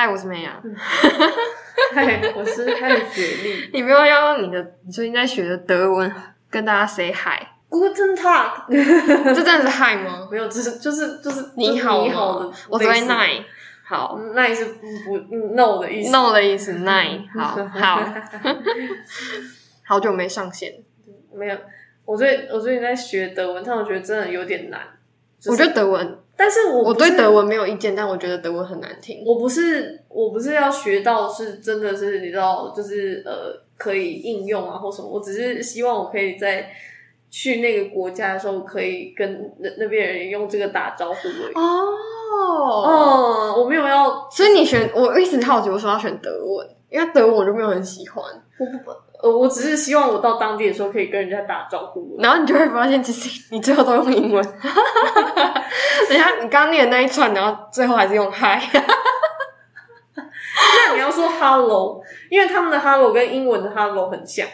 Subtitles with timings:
[0.00, 0.58] 嗨，我是美雅。
[1.92, 3.68] 嗨，我是嗨雪莉。
[3.78, 6.10] 你不要要用你的你最近在学的德文
[6.48, 8.64] 跟大家 say hi，Guten Tag，
[9.34, 10.26] 这真的是 hi 吗？
[10.32, 13.44] 没有，只是就是就是你好你好的，我只会 nine。
[13.84, 16.10] 好嗯那也是不不 no 的意思。
[16.10, 17.26] ，no 的意思 nine。
[17.38, 18.02] 好好，
[19.84, 20.82] 好久没上线，
[21.34, 21.58] 没有，
[22.06, 24.80] 我最我最近在学德文，但我觉得真的有点难。
[25.38, 29.22] 就是我觉得德文，但是我是我对德文没有意见，但我觉得德文很难听。
[29.26, 36.70] 我不是我不是要学到是真的是你知道，就是呃可以应用啊或什么，我只是希望我可以在
[37.30, 41.54] 去那个国家的时候，可以跟那那边人用这个打招呼而已。
[41.54, 41.60] 哦，
[42.32, 48.24] 哦，我没有要，所以你选，我一直好奇为什么要选德文，因为德文我就没有很喜欢。
[48.58, 52.16] 我不呃，我只是希望我到当地的时候可以跟人家打招呼。
[52.18, 54.42] 然后你就会发现，其实你最后都用英文。
[56.08, 58.58] 等下你刚刚念的那一串，然后最后还是用 hi。
[60.16, 64.46] 那你要说 hello，因为他们的 hello 跟英文的 hello 很像，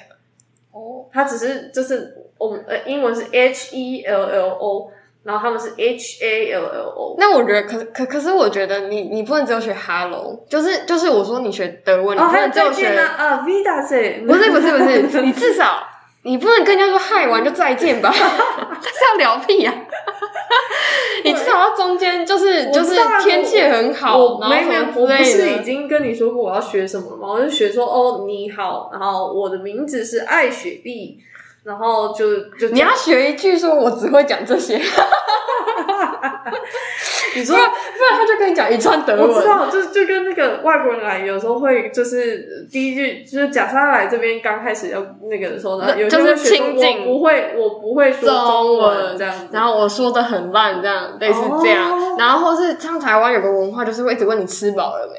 [0.72, 4.91] 哦，它只是就是我们呃英文是 h e l l o，
[5.27, 7.16] 然后他们是 h a l l o。
[7.19, 14.78] 那我觉得，可可可是，我觉得你你不能只有学 hello，就是就是我说你学德文，你哦，不能只有学，啊啊 v i d a s 不是不是不
[15.10, 15.82] 是，你至少
[16.22, 18.10] 你不能跟人家说嗨完就再见吧，
[18.80, 19.72] 这 是要聊屁呀、
[21.24, 25.62] 你至少要中间就是就是天气很好，没有，我不是已。
[25.64, 27.28] 经跟你说过我要学什么了吗？
[27.32, 31.19] 我就学说哦你好，然后我的名字是艾雪莉，
[31.67, 34.77] 然后就就你要学一句说，我只会讲这些，
[37.34, 39.28] 你说不然不然他就跟你讲一串德文。
[39.28, 49.48] 我知道，就就跟那个外国人来，有时候会就是第一句就是假设他来这边刚开始要那个的时候呢，有些就是会学说亲近我不会，我不会说中中文文这样子。
[49.50, 51.91] 然后我说的很烂，这样类似这样。
[51.91, 55.15] 哦然后或是像台湾有个文化，就是会一直问你吃饱了没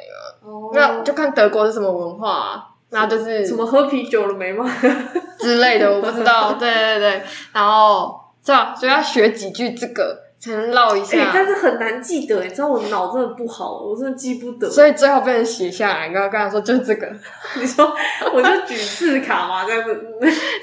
[0.49, 4.65] 嘛，哦那、就看德国是什么文化、啊，那就是什么喝啤酒了没吗？
[5.39, 6.53] 之类的，我不知道。
[6.59, 7.21] 对对对，
[7.53, 8.73] 然后是吧？
[8.75, 11.31] 所以要学几句这个才能唠一哎、下。
[11.33, 14.69] 但是很难记得，你知道我脑真的不好，我真的记不得。
[14.69, 17.07] 所以最后被人写下来，刚刚跟他说就是这个，
[17.59, 17.93] 你说
[18.33, 19.93] 我就举字卡嘛，这样子。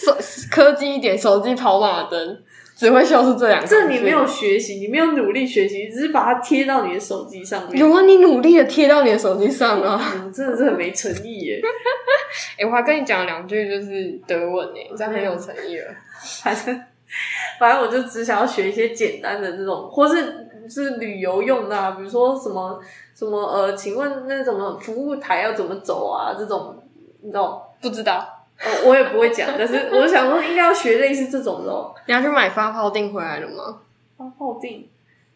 [0.04, 0.16] 手
[0.50, 2.38] 科技一点，手机跑马灯，
[2.74, 3.66] 只会秀出这两个。
[3.66, 7.78] 这你没有学习，你没有努力学习，只是把它贴到你的手机上面。
[7.78, 8.02] 有啊？
[8.02, 10.00] 你努力的贴到你的手机上啊！
[10.16, 11.60] 嗯真的是很没诚意耶。
[12.58, 15.86] 哎、我还跟你讲两句就是德文诶、这样很有诚意了。
[16.42, 16.82] 反 正
[17.60, 22.80] 反正我就只想要学一些简单的这种，或是是旅游用的、啊，比如说什么
[23.14, 26.34] 什么呃，请问那什么服务台要怎么走啊？
[26.36, 26.76] 这种
[27.22, 27.70] 你知道？
[27.80, 28.26] 不知道，
[28.58, 31.94] 呃我也不会讲，但是我想说应该要学类似这种的哦。
[32.06, 33.80] 你要去买发泡锭回来了吗？
[34.16, 34.84] 发泡锭，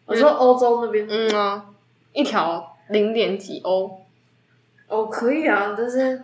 [0.05, 1.65] 我说欧洲那边嗯啊，
[2.13, 4.01] 一条零点几欧，
[4.87, 6.21] 哦可以啊，但是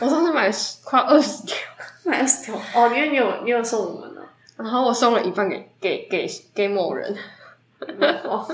[0.00, 1.56] 我上次买十快二十条，
[2.04, 4.22] 买二十条哦，因为你有你有送我们呢、
[4.56, 7.14] 然后我送了一半给给给给某人。
[8.24, 8.46] 哦，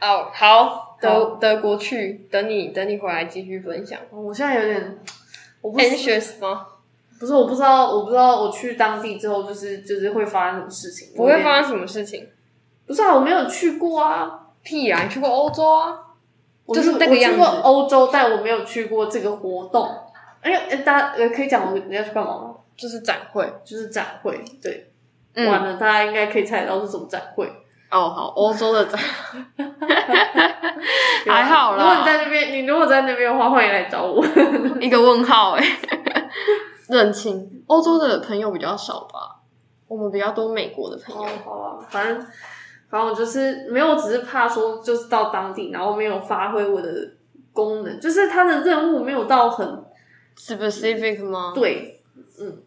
[0.00, 4.00] 哦，好，德好德国去，等你等你回来继续分享。
[4.10, 4.98] 我现在有点，
[5.60, 6.66] 我不 anxious 吗？
[7.18, 12.28] 不是我不知道，我不知道我去当地之后就是就是会发生什么事情，不会发生什么事情？
[12.86, 15.02] 不是啊，我没有去过啊，屁啊！
[15.02, 15.98] 你去过欧洲啊？
[16.66, 19.88] 我就是去那个样子我去过欧洲，但我没有去过这个活动。
[20.42, 22.54] 哎大家呃可以讲我们要去干嘛吗？
[22.76, 23.50] 就是展会。
[23.64, 24.90] 就是展会，对，
[25.34, 27.46] 嗯完了，大家应该可以猜得到是什么展会。
[27.90, 29.00] 哦，好，欧洲的展，
[31.26, 34.24] 还好啦如果你在那边，你如果在那边的话，欢迎来找我。
[34.80, 35.64] 一个问号哎、
[36.88, 39.40] 认清欧洲的朋友比较少吧，
[39.88, 41.22] 我们比较多美国的朋友。
[41.22, 42.18] 哦，好啊，反正
[42.88, 46.90] 反正我就是没有，只是怕说就是到当地，然后没有发挥我的
[47.52, 49.82] 功能，就是他的任务没有到很
[50.38, 51.52] specific 吗？
[51.54, 52.02] 对。
[52.40, 52.58] 嗯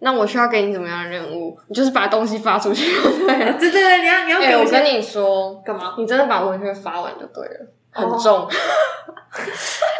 [0.00, 1.58] 那我需要给你怎么样的任务？
[1.68, 2.84] 你就是把东西发出去。
[3.26, 3.58] 对。
[3.58, 5.94] 对对对，你要你要哎、给一些我跟你说，干嘛？
[5.96, 8.48] 你真的把文学发完就对了，很哦重。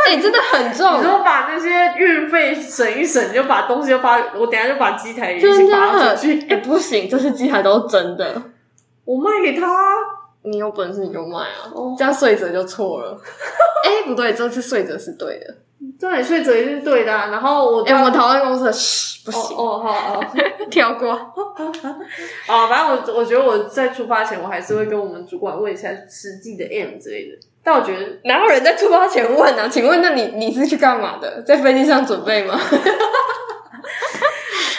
[0.06, 8.43] 哎、真的很重你，说把那些运费省一省，就把东西就发，我等下就把机台也一起发出去，哎、不行，这些机台都是真的。
[9.05, 9.94] 我卖给他啊。
[10.43, 13.19] 你有本事你就卖啊，哦这样睡着就错了。
[13.85, 15.55] 哎、不对，这次睡着是对的。
[16.00, 20.25] 对，睡着也是对的啊、然后我哎、我们讨论公司的，嘘，不哦行，哦好哦
[20.71, 21.11] 跳过。
[22.49, 27.37] 哦，反正我我觉得我在出发前，我还是会跟我们主管问一下实际的 M 之类的。
[27.62, 29.69] 但我觉得哪有人在出发前问啊？
[29.71, 31.43] 请问，那你你是去干嘛的？
[31.43, 32.59] 在飞机上准备吗？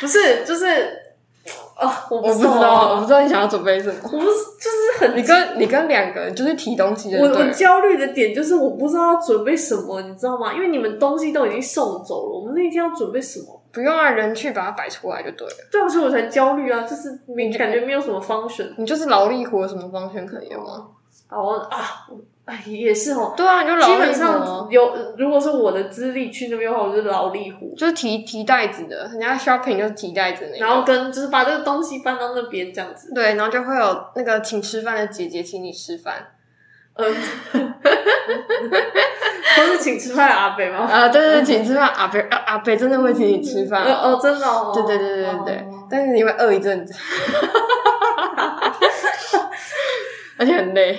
[0.02, 0.66] 不是，就是
[1.78, 3.96] 哦，我我不知道，我不知道你想要准备什么。
[4.04, 7.50] 我不是就是很你跟你跟两个人就是提东西的我我。
[7.52, 10.54] 焦虑的点就是我不知道要准备什么，你知道吗？
[10.54, 13.62] 因为你们东西都已经送走了，我们那天要准备什么？
[13.74, 15.54] 不用啊，人去把它摆出来就对了。
[15.70, 18.74] 对啊，所以我才焦虑啊，就是没感觉没有什么 function。
[18.78, 20.88] 你就是劳力活有什么方选可以吗？
[21.28, 21.78] 好啊，哎
[22.66, 23.34] 也是哦。
[23.36, 30.66] 对啊，你就基本上啊，有，如果是我的资历去那边的话，我就是劳力活，就是提提袋子的，人家 shopping 就是提袋子那个。
[30.66, 33.14] 然后跟就是把这个东西搬到那边这样子。
[33.14, 36.28] 对，然后就会有那个请吃饭的姐姐请你吃饭。
[36.98, 37.14] 嗯，
[39.58, 40.88] 都是请吃饭的阿北吗？
[40.90, 44.72] 啊，对对对，请吃饭，阿北阿阿北真的会请你吃饭呃哦，真的哦。
[44.74, 46.94] 对对对对对但是你会饿一阵子，
[50.40, 50.98] 而且很累。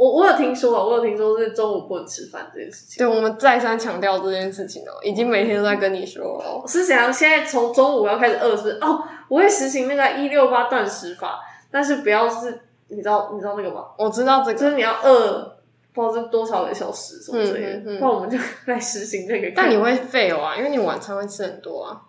[0.00, 3.06] 我我有听说啊，我有听说是中午不能吃饭这件事情。
[3.06, 6.66] 对，我们再三强调这件事情哦，已经每天都在跟你说了。
[6.66, 7.12] 是怎样？
[7.12, 8.78] 现在从中午要开始饿，是是？
[8.80, 11.38] 哦，我会实行那个一六八断食法，
[11.70, 13.88] 但是不要是，你知道你知道那个吗？
[13.98, 15.56] 我知道这个，就是你要饿，
[15.92, 18.38] 不知道是多少个小时什么之类的，嗯嗯嗯我们就
[18.72, 19.52] 来实行这个。
[19.54, 22.00] 但你会废哦啊，因为你晚餐会吃很多啊，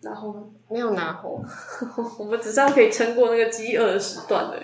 [0.00, 0.42] 然后呢？
[0.68, 1.40] 没有拿后。
[2.18, 4.60] 我们只是要可以撑过那个饥饿的时段的。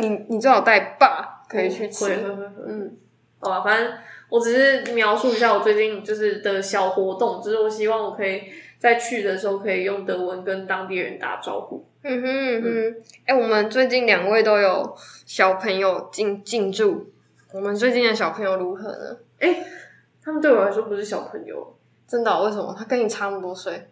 [0.00, 2.06] 你你最好带爸可以去吃。
[2.06, 2.62] 会会会会。
[2.66, 2.96] 嗯，
[3.40, 3.92] 好吧，反正
[4.28, 8.42] 我只是描述一下我最近就是的小活动，就是我希望我可以
[8.78, 11.86] 在去的时候可以用德文跟当地人打招呼。
[12.02, 17.12] 嗯哼嗯哼，哎、我们最近两位都有小朋友进进驻，
[17.52, 19.16] 我们最近的小朋友如何呢？
[19.38, 19.64] 哎
[20.24, 21.76] 他们对我来说不是小朋友，
[22.08, 22.74] 真的哦、为什么？
[22.78, 23.82] 他跟你差那么多岁，啊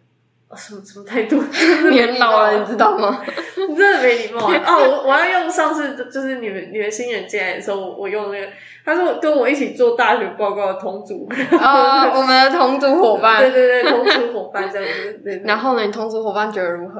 [0.55, 1.41] 什么什么态度？
[1.89, 3.21] 年老了，你知道吗？
[3.69, 4.63] 你真的没礼貌啊！
[4.67, 8.47] 哦，我我要用上次就是你们你们新人进来的时候，我我用那个，
[8.85, 13.39] 他说跟我一起做大学报告的同组，啊、我们的同组伙对伴。
[13.41, 14.87] 对对对，同组伙伴这样
[15.23, 15.41] 子。
[15.45, 16.99] 然后呢，你同组伙伴觉得如何？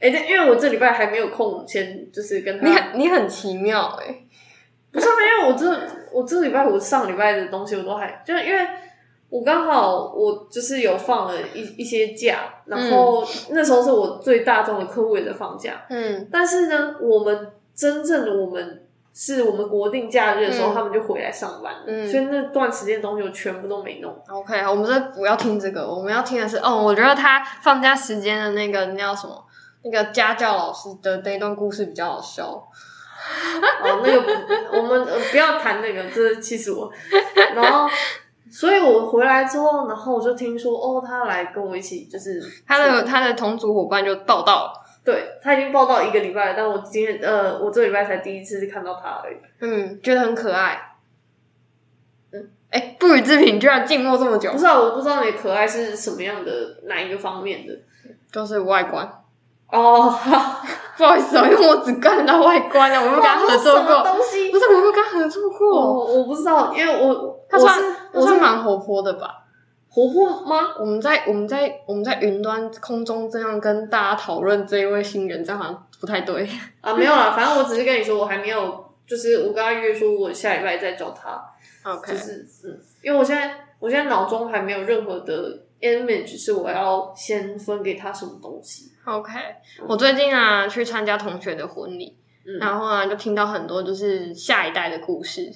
[0.00, 4.14] 哎、对，因为我这礼拜还没有空，先就是跟他你很你很奇妙哎、
[4.92, 5.80] 不是，因为我这
[6.12, 8.60] 我这礼拜我上礼拜的东西我都还就是因为
[9.32, 24.14] 我刚好我就是有放了一一些假，然后那时候是我最大众的客户也在放假，嗯但是呢，我们真正的我们是我们国定假日的时候，嗯他们就回来上班了，嗯所以那段时间的东西我全部都没弄。
[24.28, 29.42] ，OK，我们这不要听这个，我们要听的是哦，我觉得他放假时间的那个那叫什么？
[29.84, 32.44] 那个家教老师的那段故事比较好笑。
[33.82, 36.90] 哦，那个不，我们、呃、不要谈那个，这气死我。
[37.54, 37.88] 然后，
[38.52, 44.72] 所以我回来之后，然后我就听说，哦，他来跟我一起，就是他的他的同组伙伴就报道了，
[45.04, 49.36] 对他已经报道一个礼拜了，但我今天呃，我这个礼拜才第一次看到他而已。
[49.60, 50.96] 嗯，觉得很可爱。
[52.32, 56.50] 嗯，哎，不予置评，居然静默这么久不，是啊，我不知道你的可爱是什么样的，
[56.84, 57.72] 哪一个方面的？
[58.30, 59.10] 就是外观。
[59.70, 60.12] 哦，
[60.98, 64.02] 不好意思啊，因为我只看得到外观啊，我没有跟他合作过。
[64.02, 64.58] 东西不？
[64.58, 66.04] 是，我没有跟他合作我过。
[66.18, 67.80] 我不知道，因为我他算
[68.12, 69.44] 我是蛮活泼的吧？
[69.88, 70.74] 活泼吗？
[70.78, 76.48] 我们在我们在我们在云端空中这样跟大家讨论这一位新人，这样好像不太对。
[76.80, 81.42] 啊，没有啦，反正我只是跟你说，我还没有，就是我跟他约说，我下礼拜再找他
[81.84, 88.92] ，OK，就是嗯，因为我现在我现在脑中还没有任何的 image 是我要先分给他什么东西。
[89.04, 89.32] OK，
[89.86, 92.16] 我最近啊去参加同学的婚礼，
[92.46, 95.52] 嗯然后啊就听到很多就是下一代的故事，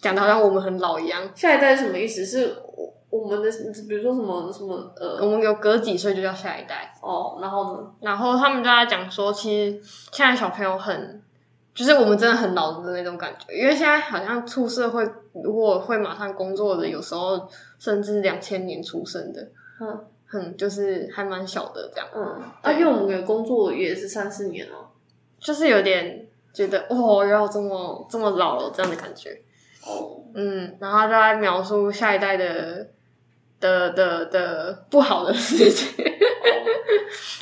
[0.00, 1.22] 讲的好像我们很老一样。
[1.34, 2.24] 下一代是什么意思？
[2.24, 3.50] 是我我们的，
[3.88, 7.90] 比如说什么什么呃我们有隔几岁就叫下一代，哦，然后呢？
[8.00, 9.80] 然后他们就在讲说，其实
[10.12, 11.20] 现在小朋友很，
[11.74, 15.04] 就是我们真的很老的那种感觉，因为现在好像出社会，
[15.42, 19.42] 如果会马上工作的，有时候甚至两千年出生的，
[19.80, 24.86] 嗯很就是还蛮小的这样，嗯，啊，因为我们的工作也是三四年哦。
[25.40, 29.40] 就是有点觉得哦，要这么这么老了这样的感觉，
[29.86, 32.88] 哦，嗯，然后他在描述下一代的
[33.60, 36.04] 的的的不好的事情。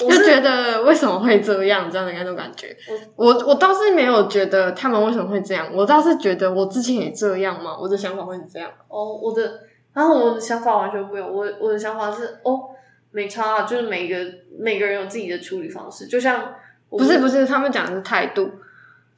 [0.05, 2.75] 我就是觉得为什么会这样这样的那种感觉。
[3.17, 8.71] 我我倒是没有觉得他们为什么会这样，我倒是觉得我之前也这样嘛，我的想法会是这样。
[8.87, 9.61] 哦，我的，
[9.93, 11.29] 然后我的想法完全不一样。
[11.29, 12.71] 我我的想法是，哦，
[13.11, 14.17] 没差啊，就是每个
[14.59, 16.07] 每个人有自己的处理方式。
[16.07, 16.55] 就像
[16.89, 18.51] 不是不是，他们讲的是态度，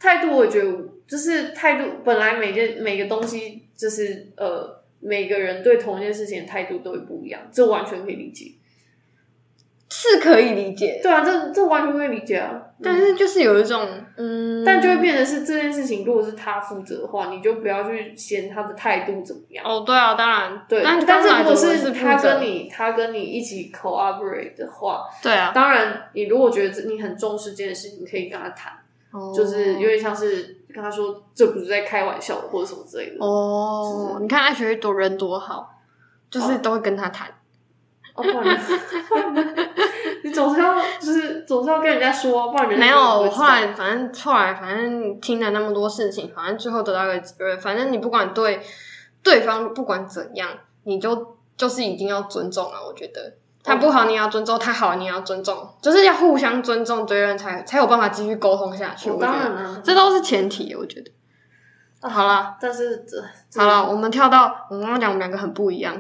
[0.01, 0.77] 态度，我觉得
[1.07, 8.53] 就是态度，本来每件每个东西就是呃，每个人对同一件事情的态度都会不一样，这完全可以理解。
[9.93, 12.63] 是可以理解，对啊，这这完全可以理解啊。
[12.81, 19.65] 但是就是有一种嗯，但就会变成是这件事情，如果是他负责的话，你就不要去嫌他的态度怎么样。
[19.67, 28.73] 哦，对啊，当然，对，但但是如果是是他跟你他跟你一起 cooperate 的话，对啊，当然你如果觉得你很重视这件事情，你可以跟他谈，
[29.35, 33.25] 就是有点像是跟他说这不是在开玩笑或者什么之类的。
[33.25, 35.69] 哦，你看艾雪多人多好，
[36.31, 37.29] 就是都会跟他谈。
[38.15, 38.61] 哦，不然
[40.23, 42.99] 你总是要就是总是要跟人家说，不然人没有。
[43.31, 48.61] 后来反正后来反正听了那么多事情，反正最后得到一个结论，反正你不管对
[49.23, 50.51] 对方不管怎样，
[50.85, 52.81] 你就就是一定要尊重啊！
[52.87, 59.11] 我觉得他不好你要尊重，他好你要尊重，就是要互相尊重，对人才才有办法继续沟通下去。
[59.21, 61.11] 当然了，这都是前提，我觉得。
[62.09, 63.23] 好了，但是这
[63.61, 65.95] 好了，我们跳到我们刚刚讲，我们两个很不一样。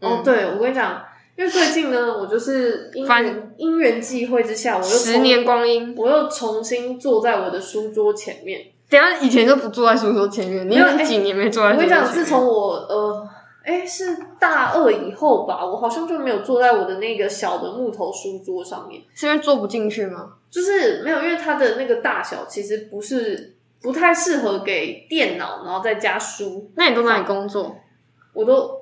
[0.00, 1.02] 哦，对，我跟你讲。
[1.36, 8.60] 因为最近呢，我就是因缘因缘际会之下，我又十年光阴，我又重新坐在我的书桌前面。
[8.90, 11.94] 等下以前就不坐在书桌前面，你有几年没坐在前面、欸？
[11.94, 13.28] 我跟你讲，自从我呃，
[13.68, 19.02] 哎，是大二以后吧，我好像就没有坐在我的那个小的木头书桌上面。
[19.14, 20.36] 是因为坐不进去吗？
[20.50, 26.70] 就是没有，因为它的那个大小其实不是不太适合给电脑，然后再加书。
[26.76, 27.76] 那你都哪里工作？
[28.32, 28.78] 我都。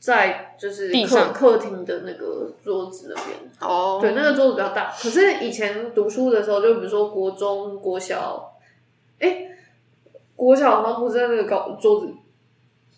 [0.00, 4.92] 在就是客客厅的那个桌子那边哦，对，那个桌子比较大。
[4.92, 8.52] 可是以前读书的时候，就比如说国中、国小，
[9.18, 9.48] 哎，
[10.36, 12.06] 国小好像不是在那个高桌子，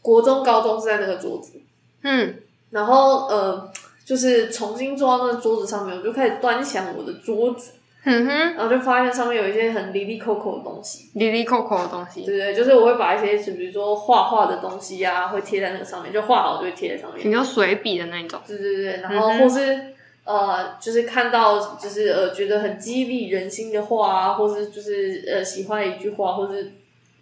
[0.02, 1.60] 国中、高中是在那个桌子。
[2.02, 2.34] 嗯，
[2.70, 3.70] 然后呃，
[4.04, 7.72] 就是重新坐到那个桌子上面，我就开始端详我的桌子。
[8.02, 19.92] 嗯哼，然后就发现上面有一些很离离扣扣的东西，离离扣扣的东西，对对，就是我会把一些，就比如说画画的东西啊，会贴在那个上面，就画好就会贴在上面，比较水笔的那种，对对对，然后或是
[20.24, 26.72] 呃，就是看到就是呃，觉得很激励人心的话啊，或是就是呃，喜欢一句话，或是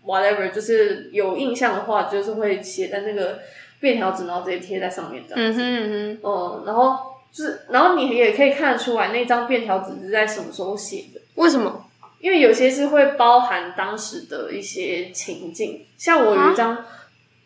[0.05, 3.40] whatever，就是有印象的话，就是会写在那个
[3.81, 7.17] 便条纸，然后直接贴在上面这样子，嗯哼，嗯，然后。
[7.31, 11.21] 就是，然后你也可以看得出来那张便条纸是在什么时候写的？
[11.35, 11.85] 为什么？
[12.21, 16.87] 因为有些是会包含当时的一些情境，像我有一张，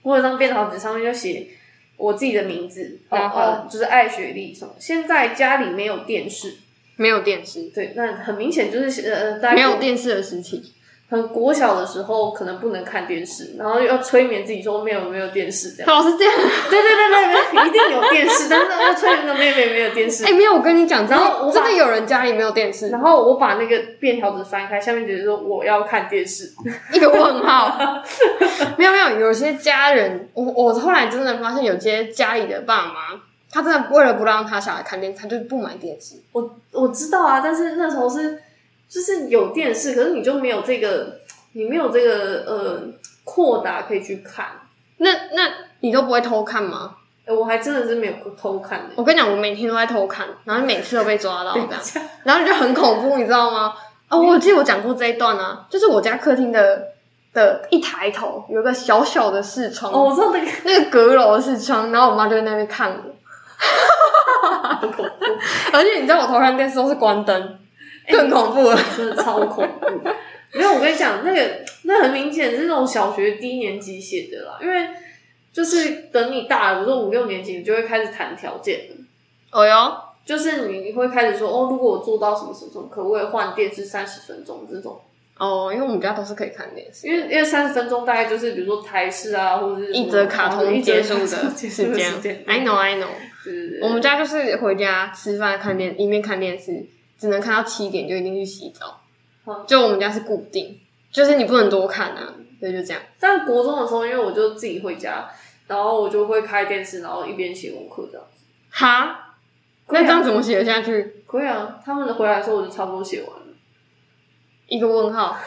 [0.02, 1.49] 我有张便条纸上面就写
[1.97, 4.73] 我自己的名字，然后就是爱雪莉什么。
[4.78, 6.59] 现在家里没有电视，
[6.94, 10.62] 没有电视，对，那很明显就是呃，没有电视的时期。
[11.12, 15.95] 很国小的时候可能不能看电视，然后要催眠自己说没有没有电视这样。
[15.95, 16.35] 老是这样，
[16.71, 20.25] 对对对对，一定有电视，但是要催眠的妹妹没有电视。
[20.25, 26.50] 哎，没有，我跟你讲，然后真的有人家里没有电视，然后我把那个便条纸翻开，下面写说我要看电视，
[26.95, 28.02] 一个问号。
[28.78, 36.14] 没有没有，有些家人，我我后来真的发现，有些家里的爸妈，他真的为了不让他小孩看电视，他就不买电视。
[36.33, 38.40] 我我知道啊，但是那时候是。
[38.92, 41.18] 就是有电视，可是你就没有这个，
[41.52, 42.82] 你没有这个呃
[43.25, 44.46] 扩大可以去看。
[44.99, 46.96] 那那你都不会偷看吗？
[47.26, 48.87] 我还真的是没有偷看的。
[48.96, 51.61] 我跟你讲，我每天都在偷看，然后每次都被抓到这
[51.99, 53.72] 样，然后就很恐怖，你知道吗？
[54.11, 56.88] 哦，我记得我讲过这一段啊，就是我家客厅的
[57.32, 63.02] 的一抬头有个小小的视窗，哦，我知道那个那个阁楼的视窗，然后我妈就在那边看我，
[64.80, 65.25] 很恐怖。
[65.72, 67.58] 而且你知道我偷看电视都是关灯。
[68.12, 69.87] 更恐怖了， 真的超恐怖。
[70.54, 74.59] 没有，我跟你讲，那个那很明显是那种小学低年级写的啦。
[74.61, 74.87] 因为
[75.52, 78.97] 就是等你大了，比如说五六年级，你就会开始谈条件了。
[79.50, 85.00] 哦哟，就是你会开始说，哦，如果我做到什么什么，可不可以换电视三十分钟这种？
[85.38, 92.45] 哦，因为我们家都是可以看电视，因为因为三十分钟大概就是比如说台式啊，或者是一则卡通结束的时间。
[92.47, 93.09] I know, I know。
[93.81, 96.85] 我们家就是回家吃饭看电，一面看电视。
[97.23, 99.00] 只能看到七点就一定去洗澡，
[99.64, 100.81] 就我们家是固定，
[101.12, 103.00] 就是你不能多看啊，所以就这样。
[103.21, 105.31] 但国中的时候，因为我就自己回家，
[105.69, 108.43] 然后我就会开电视，然后一边写功课这样子。
[108.71, 109.37] 哈？
[109.87, 111.23] 那这样怎么写得下去？
[111.25, 113.47] 可以啊，他们回来的时候我就差不多写完了。
[114.67, 115.38] 一个问号，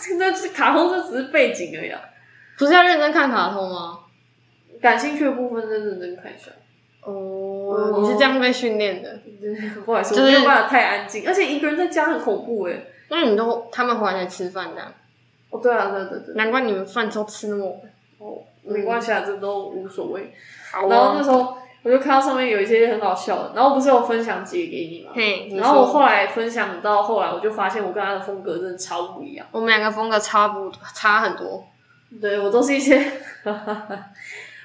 [0.00, 1.92] 现在是卡通，这只是背景而已，
[2.56, 3.98] 不是要认真看卡通吗？
[4.80, 6.50] 感兴趣的部分再，认真看一下。
[7.02, 7.51] 哦，
[8.00, 9.18] 你是这样被训练的，
[9.84, 12.84] 不好意思，我没有办法太安静，而且一个人在家很恐怖哎。
[13.08, 14.92] 那你都他们回来才吃饭这样？
[15.50, 17.80] 哦，对啊，对对对，难怪你们饭都吃那么晚。
[18.18, 20.32] 哦，没关系啊，这都无所谓。
[20.72, 20.88] 好。
[20.88, 25.12] 然后那时候我就看到上面有一些很好笑的，然后不是有分享截给你吗？
[25.14, 25.48] 嘿。
[25.56, 29.46] 然后我后来分享到后来，我就发现我跟他的风格真的超不一样。
[29.52, 31.64] 我们两个风格差不差很多。
[32.20, 32.98] 对我都是一些。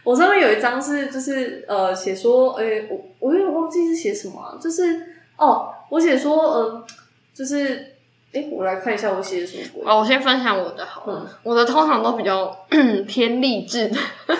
[0.07, 5.01] 我上面有一张是就是呃写说，诶、我我有点忘记是写什么、啊，就是
[5.35, 6.85] 哦，我写说，呃、
[7.33, 7.93] 就是
[8.31, 9.83] 诶、我来看一下我写的什么鬼。
[9.85, 12.57] 哦，我先分享我的好了，嗯我的通常都比较
[13.05, 13.97] 偏励志的，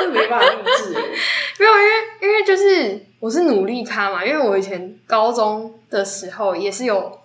[0.00, 1.00] 这没办法励志欸，
[1.60, 1.90] 没有，因为
[2.22, 7.16] 因为就是我是努力咖嘛，因为我以前高中的时候也是有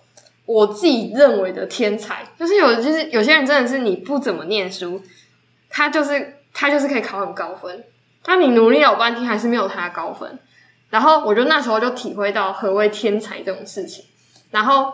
[0.44, 5.02] 我自己认为的天才，就是有就是有些人真的是你不怎么念书，
[5.68, 7.84] 他就是他就是可以考很高分，
[8.24, 10.38] 但你努力了半天还是没有他高分，
[10.88, 14.06] 然后我就那时候就体会到何谓天才这种事情，
[14.50, 14.92] 然后。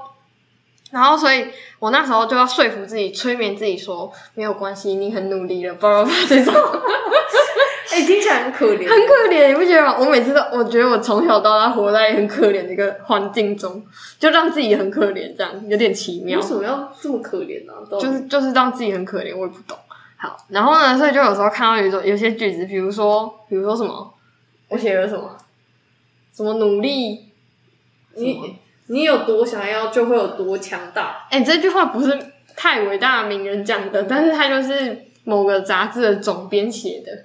[0.90, 1.46] 然后，所以
[1.78, 6.52] 我那时候就要说服自己、催眠自己说没有关系，你很努力了，叭叭叭这种。
[7.90, 9.96] 哎、听起来很可怜，很可怜，你不觉得吗？
[9.98, 13.82] 我每次都，我觉得我从小到大活在很可怜的一个环境中，
[14.18, 19.74] 就让自己很可怜，这样有点奇妙为，什么要这么可怜呢、就是就是让自己很可怜，我也不懂。
[20.22, 24.14] 好，然后呢，所以就有时候看到有一种有些句子，比如说，比如说什么，
[24.68, 25.36] 我写了什么，
[26.32, 27.32] 什么努力，
[28.14, 31.26] 你你有多想要，就会有多强大。
[31.28, 32.16] 哎、这句话不是
[32.54, 37.24] 太伟大的名人讲的，但是他就是某个杂志的总编写的。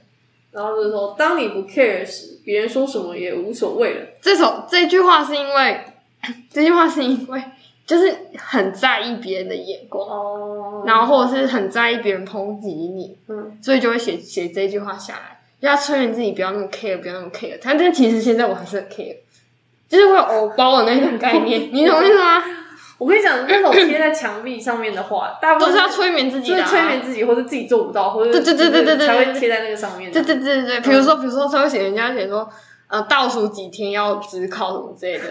[0.50, 4.08] 然后就是说，当你不 care 时，别人说什么也无所谓了。
[4.20, 5.86] 这首这句话是因为，
[6.50, 7.44] 这句话是因为
[7.88, 10.84] 就是很在意别人的眼光，哦。
[10.86, 17.58] 然后或者是很在意别人抨击你，嗯，所以就会写写这句话下来，就要催眠自己不要那么 care，不要那么 care。
[17.64, 19.16] 但但其实现在我还是很 care，
[19.90, 22.44] 就是会有偶包的那种概念，你懂我意思吗？
[23.00, 30.12] 我跟你讲，那种贴在墙壁上面的话，大部分都是要催眠自己的、啊，就是催眠自己，或者自己做不到，或者对对对对对对才会贴在那个上面。
[30.12, 32.50] 对对对对对，比如说比如说他会写人家写说，
[32.88, 35.26] 呃，倒数几天要只考什么之类的，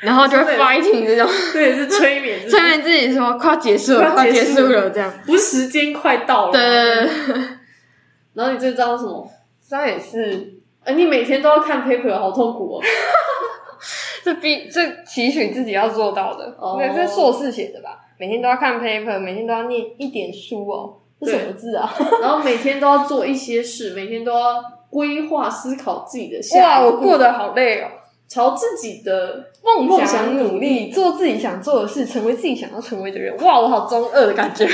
[0.00, 1.28] 然后就会 fighting 这种。
[1.52, 5.12] 对，是催眠， 催眠自己说快要结束了，快快结束束了，这样。
[5.26, 6.52] 不是时间快到了。
[6.52, 7.42] 对对对对，
[8.34, 9.30] 然后你这张是什么？
[9.68, 10.54] 这也是，
[10.84, 12.82] 哎，你每天都要看 paper，好痛苦哦。
[14.24, 16.54] 这必这期许自己要做到的。
[16.58, 17.98] 哦对，这是硕士写的吧？
[18.18, 20.96] 每天都要看 paper，每天都要念一点书哦。
[21.20, 21.90] 这什么字啊？
[22.22, 27.88] 然后每天都要做一些事，每天都要规划思考自己的下哇，我过得好累哦。
[28.30, 33.36] 朝自己的梦梦想想努力，做自己想做的事，成为自己想要成为的人。
[33.38, 34.64] 哇，我好中二的感觉。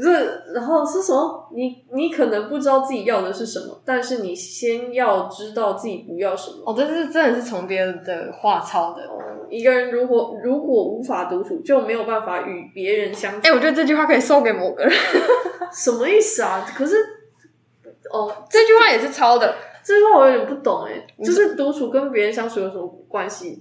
[0.00, 0.10] 这，
[0.54, 1.48] 然后是什么？
[1.54, 6.62] 你你可能不知道自己要的是什么，但是你先要知道自己不要什么。
[6.66, 9.02] 哦，这是真的是从别人的话抄的。
[9.02, 9.18] 哦
[9.50, 13.40] 一个人如果如果无法独处，就没有办法与别人相处。
[13.46, 14.92] 哎、我觉得这句话可以送给某个人。
[15.70, 16.66] 什么意思啊？
[16.74, 16.96] 可是，
[18.10, 19.54] 哦，这句话也是抄的，
[19.84, 23.60] 这句话我有点不懂哎，就是独处跟别人相处有什么关系？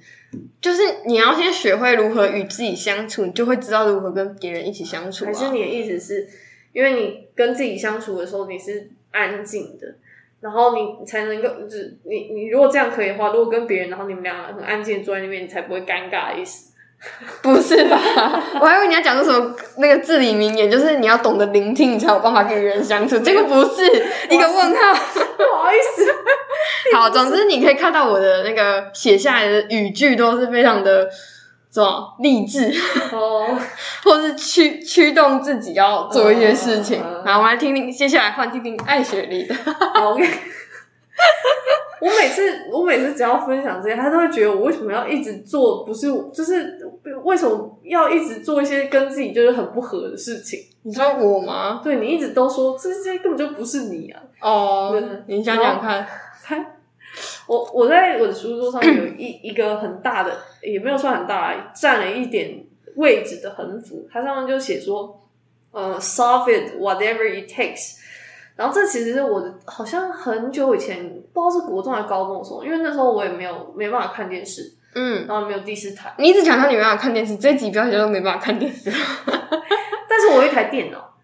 [0.61, 5.27] 就是你要先学会如何与自己相处，你就会知道如何跟别人一起相处、啊。
[5.27, 6.27] 还是你的意思是，
[6.73, 9.95] 因为你跟自己相处的时候你是安静的，
[10.39, 16.70] 然后你才能够，就是你你如果这样可以的话，如果跟别人，然后你们俩很安静地坐在那边，你才不会尴尬的意思。
[17.41, 17.99] 不是吧？
[18.61, 23.17] 我还以为你要讲出什么那个至理名言，就是你要懂得聆听，你才有办法跟别人相处。
[23.19, 23.85] 结果不是
[24.29, 24.93] 一个问号。
[25.41, 26.05] 不好意思，
[26.95, 31.09] 好，总之你可以看到我的那个写下来的语句都是非常的
[31.73, 32.71] 什么励志，
[33.11, 33.57] 哦，
[34.05, 37.01] 或是驱驱动自己要做一些事情。
[37.03, 39.55] 嗯好，我们来听听，接下来换听听爱雪莉的。
[39.95, 40.29] ，OK。
[42.01, 46.77] 我每次我每次只要分享这些，他都会觉得我为什么要一直做，不是就是
[47.23, 50.59] 为什么要一直做一些跟自己就是很不合的事情？
[50.81, 51.79] 你说我吗？
[51.83, 54.19] 对你一直都说这些根本就不是你啊！
[54.41, 56.07] 哦对，你想想看。
[57.45, 62.63] 我我在我的书桌上面有一一个很大的，也没有算很大啦，占了一点
[62.95, 65.21] 位置的横幅，它上面就写说，
[65.71, 67.97] 呃，solve it whatever it takes。
[68.55, 78.91] 然后这其实是我的，好像很久以前不知道是国中还是高中的时候，因为那时候我也没有没办法看电视，嗯，然后没有第四台，你一直强调你没办法看电视，这一集标题都没办法看电视。
[80.09, 81.15] 但是我有一台电脑，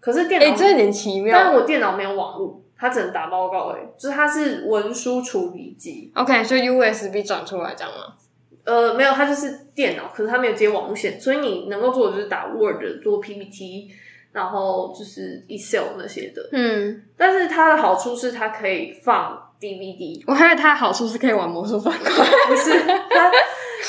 [0.00, 1.36] 可是电脑，哎、这有点奇妙。
[1.38, 8.14] 但是我电脑没有网络，它只能打报告而已，就是它是文书处理机，OK，就 USB 转出来这样吗？
[8.64, 13.88] 呃，没有，它就是电脑，可是它没有接网路线，所以你能够做的就是打 Word、做 PPT，
[14.34, 16.42] 然后就是 Excel 那些的。
[16.50, 22.26] 嗯，但是它的好处是它可以放 DVD，我还以为它的好处是可以玩魔术方块。
[22.48, 23.30] 不是它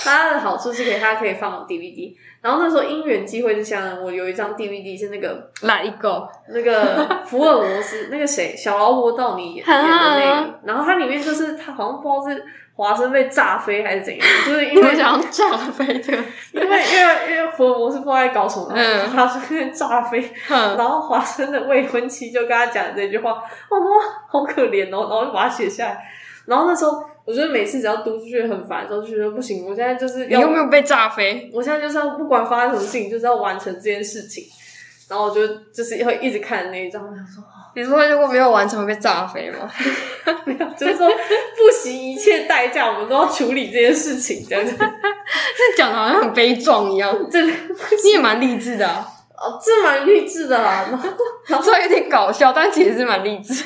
[0.03, 2.13] 它的好处是可以它可以放 DVD。
[2.41, 16.17] 然后那时候因缘际会之下呢，我有一张 DVD 是那个来一个，那个福尔摩斯那个谁小劳勃道尼演演的那个，然后它里面就是它好像不知道是华生被炸飞还是怎样， 就是因为想要炸飞这个，
[16.51, 18.67] 因为因为因为福尔摩斯不知道在搞什么，
[19.15, 23.85] 华生被炸飞，嗯然后华生的未婚妻就跟他讲这句话，我妈
[24.27, 26.05] 好可怜哦，然后就把它写下来。
[26.45, 31.49] 然后那时候我觉得每次只要读出去很烦的时候，就觉得不行，我现在就是你要有没有被炸飞？
[31.53, 34.43] 我现在就是要不管发生什么事情，就是要完成这件事情。
[35.07, 37.43] 然后我就就是会一直看那一张，我想说，
[37.75, 39.69] 你说如果没有完成会被炸飞吗？
[40.45, 44.75] 没有，就是说不惜一切代价，我们都要处理这件事情，这样子。
[44.77, 47.13] 这讲的好像很悲壮一样。
[47.29, 49.05] 这个你也蛮励志的啊，
[49.38, 50.85] 哦，这蛮励志的啦。
[51.47, 53.63] 然后虽然有点搞笑，但其实是蛮励志。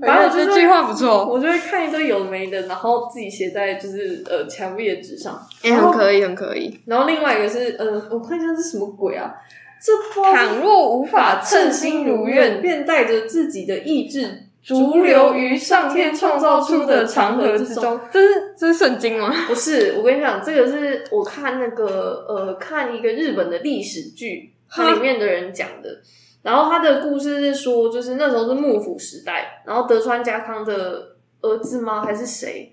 [0.00, 5.38] 反正我就是这句话不错，我就会看一堆有的没的，然后自己写在就是呃墙壁的纸上。
[5.62, 6.80] 也、很可以，很可以。
[6.86, 9.32] 然后另外一个是呃，我看一下是什么鬼啊？
[9.82, 19.32] 这倘若无法法称称心心如愿，，便带着自己的意志，逐流于上天创造出的长河之中。，这是这是圣经吗？
[19.48, 25.88] 不是，我跟你讲，这个是我看那个呃，看一个日本的历史剧，它里面的人讲的。
[26.42, 32.02] 然后他的故事是说，就是那时候是幕府时代，然后德川家康的儿子吗？
[32.02, 32.72] 还是谁？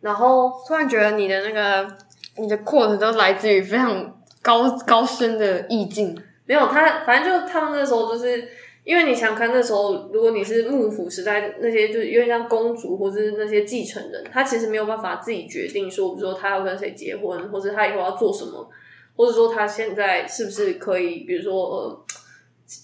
[0.00, 1.88] 然后突然觉得你的那个
[2.36, 6.16] 你的 quote 都来自于非常高高深的意境。
[6.48, 8.48] 没有他，反正就他们那时候就是，
[8.82, 18.66] 因为你想看那时候，如果你是幕府时代那些，就是有点像公主或者是那些继承人，他其实没有办法自己决定说，比如说他要跟谁结婚，或者他以后要做什么，
[19.14, 22.04] 或者说他现在是不是可以，比如说呃，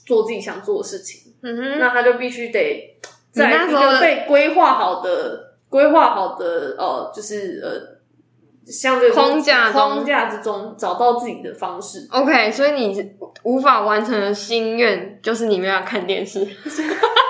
[0.04, 2.98] 做自己想做的事情，嗯哼，那他就必须得
[3.32, 7.93] 在一个被规划好的、规划好的呃，就是呃。
[8.66, 16.44] 像这个框架框架之中找到自己的方式，OK，所以你无法完成的心愿就是你没有看电视。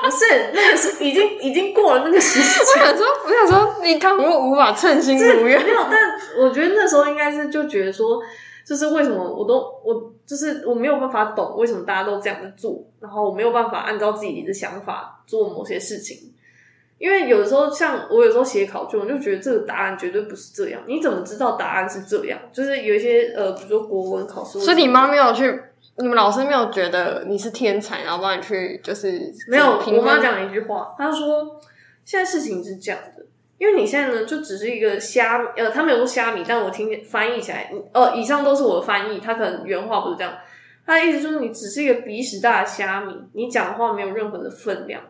[0.04, 5.80] 不是那个是已经已经过了那个时我，想说，我想说，你倘若无法称心如愿，没有。
[5.90, 5.98] 但
[6.38, 8.20] 我觉得那时候应该是就觉得说，
[8.66, 16.18] 就是为什么我都我就是我没有办法懂为什么大家都这样子做，然后我没有办法按照自己的想法做某些事情。
[16.98, 20.80] 因为有的时候，像我有时候写考卷，我就觉得这个答案绝对不是这样。
[20.86, 22.38] 你怎么知道答案是这样？
[22.52, 25.60] 就是有一些呃，比如说国文考试，所以你妈没有去，
[25.96, 31.60] 你们老师没有觉得你是天才，然后帮你去就是没有，我妈讲了一句话，她说
[32.04, 33.24] 现在事情是这样的，
[33.58, 40.32] 因为你现在呢就只是一个虾米，呃，他没有说虾米，但我听见翻译起来，呃，以上都是我的翻译，他可能原话不是这样，
[40.86, 45.02] 他的意思就是你只是一个鼻屎大的虾米，你讲的话没有任何的分量，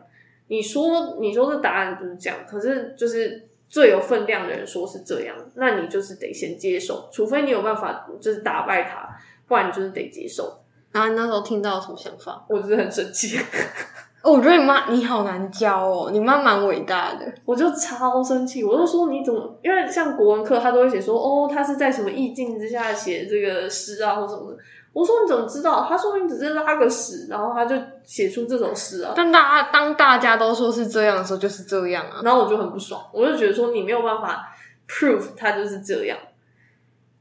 [0.47, 3.49] 你说你说这答案不是这样，可是就是。
[3.67, 9.09] 最有分量的人说是这样，那你就是得先接受，除非你有办法就是打败他，
[9.47, 10.59] 不然你就是得接受。
[10.91, 12.45] 然后你那时候听到什么想法？
[12.47, 13.37] 我就是很生气。
[14.21, 17.25] 哦，我觉得你妈你好难教哦，你妈蛮伟大的。
[17.43, 19.59] 我就超生气，我就说你怎么？
[19.63, 24.57] 因为像国文课，他都会写说，哦，他是在什么意境之下写这个诗啊，或什么的。
[24.95, 25.85] 我说你怎么知道？
[25.89, 29.11] 他说你只是拉个屎，然后他就写出这首诗啊。
[29.13, 32.21] 但大家当大家都说是这样的时候，就是这样啊。
[32.23, 34.55] 然后我就很不爽，我就觉得说你没有办法
[34.87, 36.17] prove 他就是这样。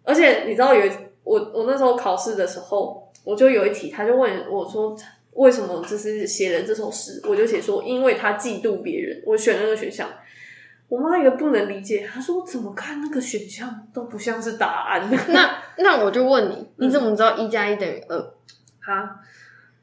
[0.04, 0.90] 而且你知道有一
[1.24, 4.96] 我我那时候考试的时候，我就有一题，他就问我说
[5.32, 10.08] 为什么就是写了这首诗，我就写说因为他嫉妒别人，我选那个选项。
[10.94, 15.10] 我妈也不能理解，她说怎么看那个选项都不像是答案。
[15.28, 18.16] 那那我就问你，你怎么知道一加一等于二？
[18.80, 19.16] 哈，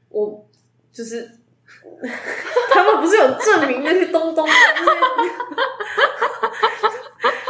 [0.08, 0.47] 我
[0.93, 1.30] 就是
[2.69, 4.56] 他们不是有证明那些东东，就是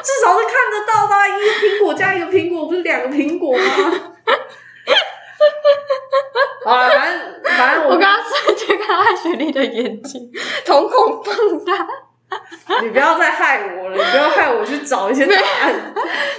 [0.02, 3.64] 至少是看得到的啊、一个苹果加一个苹果，不是两个苹果吗？
[6.66, 10.32] 好了，反正反正我我刚刚瞬间看到雪莉的眼睛
[10.66, 11.88] 瞳孔放大，
[12.84, 15.74] 你不要再害我了，你不要害我去找一些答案。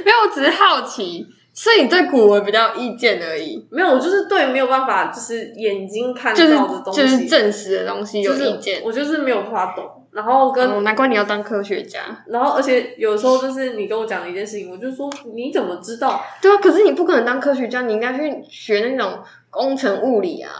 [0.04, 8.82] 没有，我只是好奇，所以你对古文比较有意见而已，没有，我就是对没有办法，就是眼睛看就是到的东西，就是证实的东西有就是意见。
[8.84, 9.84] 我就是没有办法懂。
[10.12, 12.00] 然后跟、哦，难怪你要当科学家。
[12.26, 16.22] 然后，而且有时候就是你跟我讲的一件事情，我就说你怎么知道？
[16.42, 20.50] 对啊，可是你不可能当科学家，你应该去学那种工程物理啊，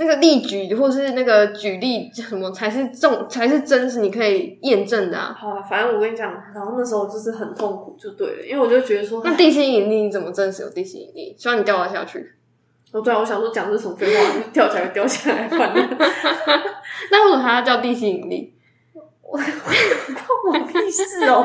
[0.00, 5.36] 那个例举或是那个举例什么才是重才是真实，你可以验证的啊。
[5.36, 11.34] 好啊，反正我跟你讲，然后那时候就是很痛苦，就对了，因为我就觉得说，那地心引力你怎么证实有地心引力？
[11.36, 12.32] 希望你掉得下去。
[12.92, 15.84] 哦对啊，我想说讲这什么废话，掉下来掉下来，反正
[17.10, 18.54] 那为什么它要叫地心引力？
[19.30, 19.44] 我 关
[20.46, 21.44] 我屁事哦。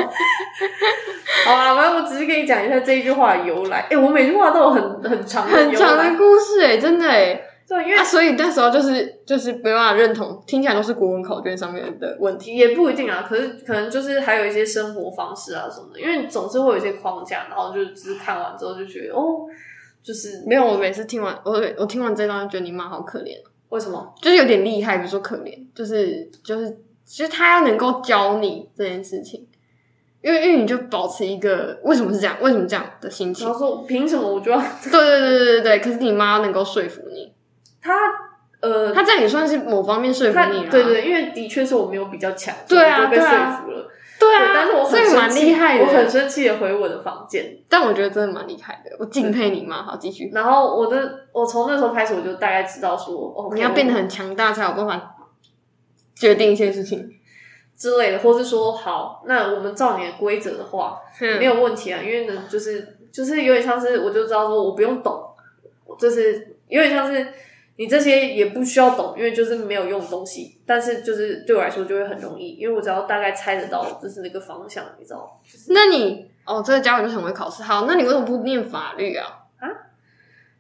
[1.46, 3.88] 好啦，反正我只是跟你讲一下这一句话的由来。
[3.90, 7.42] 哎、我每句话都有很很长的很长的故事哎、真的哎、
[7.74, 12.56] 对，因为啊，所以那时候就是就是没办法认同，听起来都是国文考卷上面的问题。
[12.56, 19.48] 也不一定啊，可是可能就是还有一些生活方式啊什么的，因为你总是会有一些框架，然后就只是看完之后就觉得哦，
[20.04, 23.32] 就是没有，我每次听完我我听完这段，就觉得你妈好可怜，
[23.70, 24.14] 为什么？
[24.22, 29.48] 就是有点厉害，比如说可怜，就是就是其实他要能够教你这件事情，
[30.22, 33.52] 因为因为你就保持一个为什么是这样，为什么这样的心情然。
[33.52, 37.33] 后说凭什么我就要 对对对对对对，可是你妈能够说服你，
[37.84, 37.94] 他
[38.62, 40.72] 呃他这样也算是某方面说服他你了。
[40.72, 43.90] 对对，因为的确是我没有比较强，对啊所以我就被说对啊服了。
[44.20, 47.58] 对啊，但是我很生气厉害的，我很生气的回我的房间。
[47.68, 49.84] 但我觉得真的蛮厉害的，我敬佩你嘛。
[49.84, 55.16] 好，继续，然后我的，我从那时候开始，我就大概知道说，哦，你要变得很强大，才有办法
[56.16, 57.10] 决定一些事情。
[57.76, 65.22] 之类的，或是说，好，那我们照你的规则的话，嗯没有问题啊，因为呢，就是就是有点像是，我就知道说我不用懂，
[66.00, 67.28] 就是有点像是
[67.76, 75.48] 你这些也不需要懂，因为就是没有用的东西，但是就是对我来说就会很容易，因为我只要大概猜得到就是那个方向，你知道吗？
[75.70, 77.64] 那你哦，这个家伙就很会考试。
[77.64, 79.26] 好，那你为什么不念法律啊？
[79.60, 79.70] 啊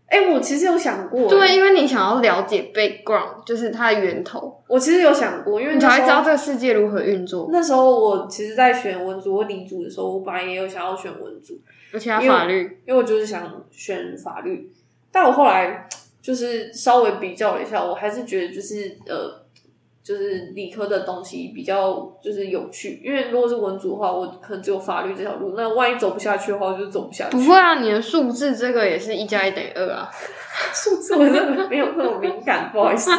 [0.07, 11.59] 哎、我其实有想过，对，因为你想要了解 background，就是它的源头，我其实有想过，因为你才会知道这个世界如何运作，那时候我其实，在选文组或理组的时候，我本来也有想要选文组，
[11.91, 12.81] 而且它法律。
[12.85, 14.71] 因为我就是想选法律，
[15.11, 15.89] 但我后来
[16.23, 19.43] 就是稍微比较了一下，我还是觉得就是呃，
[20.01, 27.35] 就是理科的东西比较就是有趣，因为如果是文组的话，我可能只有法律这条路，那万一走不下去的话，我就走不下去。
[27.35, 30.09] 不会啊，你的数字这个也是一加一等于二啊。
[30.73, 33.11] 数字我真的没有那么敏感，不好意思。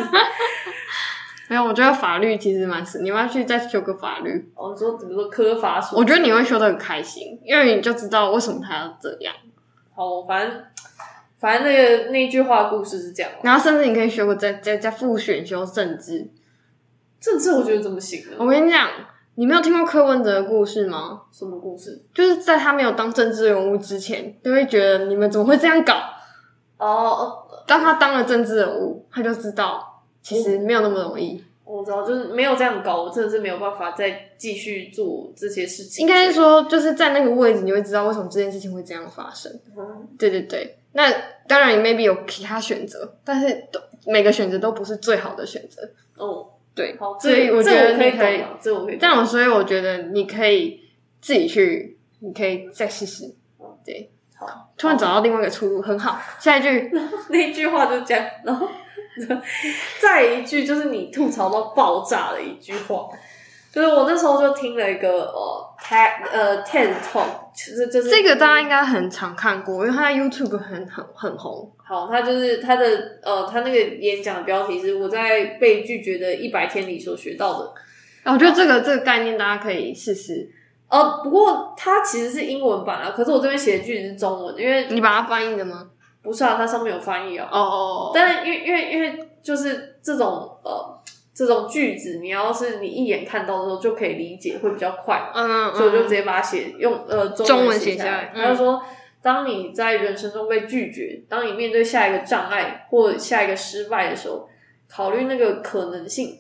[1.49, 4.51] 没有，我觉得法律其实蛮死，你要去再修个法律？
[4.55, 9.35] 我哦说怎么说科法所，我觉得你会修的很开心，因为你就知道为什么他要这样，
[9.95, 10.64] 好，反正
[11.44, 13.30] 反正那个那句话故事是这样。
[13.42, 16.26] 然后甚至你可以学过再再再复选修政治。
[17.20, 18.37] 政治我觉得怎么行呢？
[18.38, 18.88] 我跟你讲，
[19.35, 21.20] 你没有听过柯文哲的故事吗？
[21.30, 22.02] 什么故事？
[22.14, 25.92] 就是在他没有当政治人物之前，都会觉得你们怎么会这样搞？
[26.78, 31.44] 哦，当他当了政治人物，他就知道其实没有那么容易。
[31.66, 36.07] 我知道，就是没有这样搞，我真的是没有办法再继续做这些事情。
[36.07, 39.50] 应该是说，就是在那个位置，你会知道为什么这件事情会这样发生。
[39.74, 41.12] 嗯，对对对，那
[41.46, 45.83] 当然你 maybe 有其他选择，但是都每个选择都不是最好的选择。
[46.16, 48.98] 哦，对，好，所以我觉得你可以可以懂。
[48.98, 50.80] 但我所以我觉得你可以
[51.20, 53.35] 自己去，你可以再试试。
[53.85, 56.18] 对，好，突然找到另外一个出路，很好。
[56.40, 56.90] 下一句，
[57.28, 58.66] 那句话就这样，然后
[60.00, 63.09] 再一句就是你吐槽到爆炸的一句话，
[63.75, 71.73] 就是我那时候就听了一个呃 TED 呃 TED Talk，其实就是这个大家应该很常看过，因为他在 YouTube 很很很红。
[71.85, 72.87] 好，他就是他的
[73.21, 77.75] 呃，他那个演讲的标题是我在被拒绝的一百天里所学到的。
[78.27, 80.49] 我觉得这个这个概念大家可以试试，
[80.89, 85.91] 呃，不过它其实是英文版啊，可是我这边写的句子是中文，因为你把它翻译的吗？
[86.23, 87.49] 不是啊，它上面有翻译啊。
[87.51, 91.03] 哦哦，但是因为因为因为就是这种呃
[91.35, 95.31] 这种句子，你要是你一眼看到的时候就可以理解，会比较快。
[95.35, 98.33] 嗯嗯，所以我就直接把它写用呃中中文写下来。
[98.35, 98.81] 他就说，
[99.20, 104.49] 当你在人生中被拒绝，当你面对下一个障碍或下一个失败的时候，
[104.88, 106.38] 考虑那个可能性，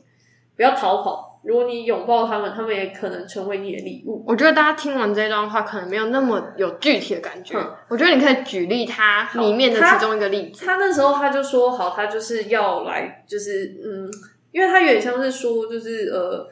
[0.56, 1.32] 不要逃跑。
[1.42, 4.24] 如果你拥抱他们，他们也可能成为你的礼物。
[4.26, 7.58] 我觉得大家听完这段话，可能没有那么有具体的感觉。
[7.58, 10.64] 嗯我觉得你可以举例他里面的其中一个例子。
[10.64, 14.08] 他那时候他就说，好，他就是要来，就是嗯，
[14.54, 16.48] 因为他有点像是说，就是呃，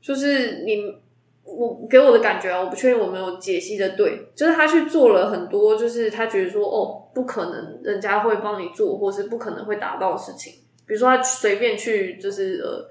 [0.00, 0.96] 就是你
[1.42, 10.52] 我给我的感觉啊，我不确定我没有解析的对，就是他去做了很多，就是他觉得说，哦，不可能人家会帮你做，或是不可能会达到的事情，
[10.86, 12.88] 比如说他随便去，就是呃，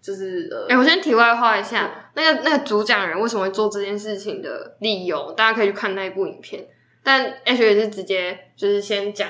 [0.00, 6.68] 就是呃，哎、我先题外话一下，那个那个主讲人为什么会做这件事情的理由，大家可以去看那一部影片。
[7.02, 9.28] 但 H 也是直接就是先讲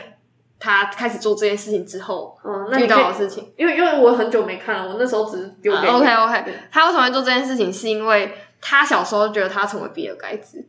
[0.61, 3.53] 他开始做这件事情之后嗯，那遇到的事情。
[3.57, 7.73] 因为因为我很久没看了，我那时候只是丢 OK OK，他为什么会做这件事情？
[7.73, 10.63] 是因为他小时候觉得他成为比尔盖茨，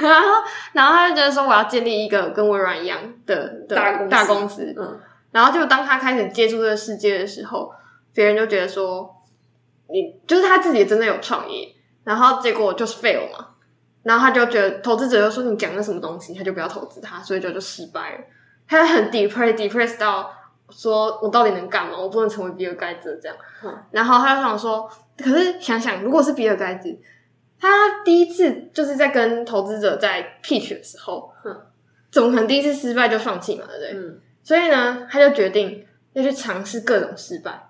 [0.00, 0.28] 然 后
[0.72, 7.70] 然后他就觉得说我要建立一个跟微软一样的的大公司大公司，嗯然后就当他开始接触这个世界的时候，
[8.14, 9.14] 别人就觉得说，
[9.90, 11.68] 你就是他自己真的有创业，
[12.02, 13.48] 然后结果就是 fail 嘛，
[14.02, 18.18] 然后他就觉得投资者就说你讲的什么东西，他就不要投资他，所以就就失败了。
[18.68, 20.30] 他很 depressed depressed 到
[20.70, 21.98] 说我到底能干嘛？
[21.98, 23.36] 我不能成为比尔盖茨这样。
[23.64, 26.96] 嗯然后他就想说，可是想想，如果是比尔盖茨，
[27.58, 31.60] 他第一次就是在跟投资者在 pitch 的时候，嗯
[32.10, 33.64] 怎么可能第一次失败就放弃嘛？
[33.66, 34.08] 对不对？
[34.08, 37.68] 嗯所以呢，他就决定要去尝试各种失败，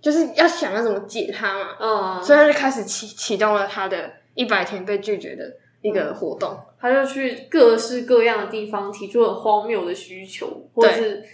[0.00, 1.68] 就是要想要怎么解他嘛。
[1.80, 5.44] 嗯，所以他就开始启启动了他的一百天被拒绝的
[5.82, 6.58] 一个活动。
[6.80, 11.24] 他就去各式各样的地方提出很荒谬的需求，或者是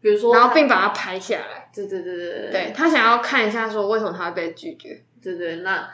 [0.00, 1.68] 比如说，然后并把它拍下来。
[1.74, 5.02] 对对对对对，对他想要看一下说为什么他会被拒绝。
[5.22, 5.88] 对对，那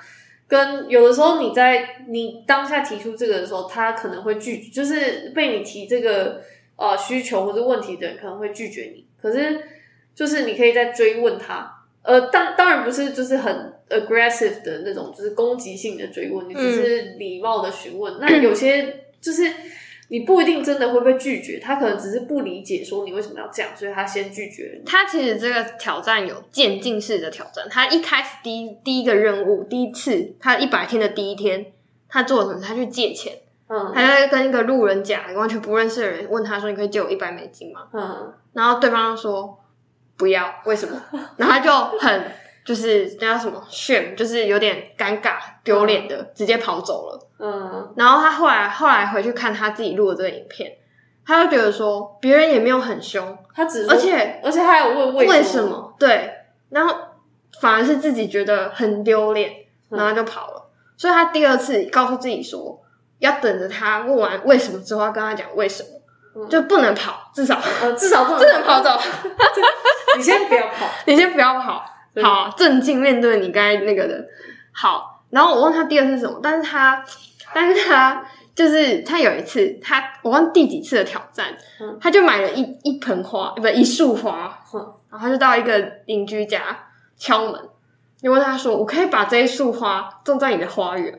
[0.46, 6.42] 跟有的时候你在你当下提出这个的时候，他可能会拒绝，就是被你提这个
[6.76, 9.06] 呃需求或者问题的人可能会拒绝你。
[9.20, 9.62] 可是
[10.14, 11.70] 就是你可以再追问他，
[12.02, 18.18] 呃，当当然不是就是很 aggressive 的那种，就是攻击性的追问，你只是礼貌的询问。
[18.20, 19.50] 那有些就是
[20.08, 24.84] 你不一定真的会被拒绝，他可能只是不理解说你为什么要这样，所以他先拒绝你。
[24.86, 27.66] 他其实这个挑战有渐进式的挑战。
[27.70, 31.72] 他一开始第一第一个任务，第一次他一百天的第一天，
[32.08, 32.60] 他做了什么？
[32.66, 33.34] 他去借钱，
[33.68, 39.58] 嗯他在跟一个路人甲完全不认识的人问他说：“你可以借我一百美金吗嗯？”然后对方就说
[40.16, 41.02] ：“不要，为什么？”
[41.36, 42.22] 然后他就很
[42.68, 47.26] 就是那叫什么 shame，就是有点尴尬丢脸的，直接跑走了。
[47.38, 50.72] 嗯然后他后来后来回去看他自己录的这个影片，
[51.24, 55.94] 他就觉得说别人也没有很凶，他只是而且而且他还有问为什什么？
[55.98, 56.30] 对，
[56.68, 56.94] 然后
[57.58, 59.50] 反而是自己觉得很丢脸，
[59.88, 60.70] 嗯然后就跑了。
[60.98, 62.82] 所以他第二次告诉自己说，
[63.18, 68.90] 要等着他问完为什么之后，要跟他讲为什么，嗯就不能跑，至少呃，至少不 不能跑走，
[70.18, 70.86] 你先不要跑。
[71.06, 74.26] 你先不要跑，对好，正经面对你刚才那个的。
[74.72, 77.04] 好，然后我问他第二次是什么，但是他，
[77.54, 81.98] 但是他就是他有一次，他我忘第几次的挑战，嗯。
[82.00, 84.94] 他就买了一一盆花，不一束花，嗯。
[85.10, 86.60] 然后他就到一个邻居家
[87.16, 87.68] 敲门，
[88.20, 91.18] 就问他说：“我可以把这一束花种在你的花园吗？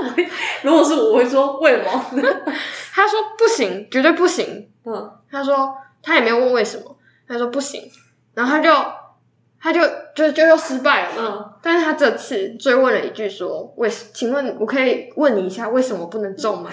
[0.62, 2.22] 如果是我，我会说为什么？？”
[2.92, 4.68] 他说：“不行，绝对不行。
[4.84, 6.96] 嗯，”他说他也没有问为什么，
[7.28, 7.82] 他说不行，
[8.34, 8.70] 然后他就
[9.60, 9.80] 他就
[10.14, 11.34] 就就又失败了嘛。
[11.38, 14.06] 嗯但是他这次追问了一句说：“为什？
[14.14, 16.70] 请问我可以问你一下，为什么不能种吗